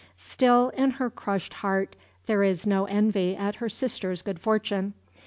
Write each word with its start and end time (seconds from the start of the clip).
Still, 0.17 0.69
in 0.69 0.89
her 0.97 1.11
crushed 1.11 1.53
heart 1.53 1.95
there 2.25 2.41
is 2.41 2.65
no 2.65 2.85
envy 2.85 3.35
at 3.35 3.57
her 3.57 3.69
sister's 3.69 4.23
good 4.23 4.39
fortune. 4.39 4.95